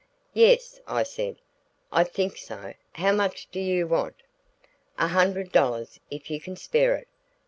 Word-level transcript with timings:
"Yes," 0.33 0.81
I 0.87 1.03
said, 1.03 1.35
"I 1.91 2.03
think 2.05 2.35
so; 2.35 2.73
how 2.93 3.11
much 3.11 3.47
do 3.51 3.59
you 3.59 3.85
want?" 3.85 4.15
"A 4.97 5.09
hundred 5.09 5.51
dollars 5.51 5.99
if 6.09 6.31
you 6.31 6.41
can 6.41 6.55
spare 6.55 6.95
it. 6.95 7.07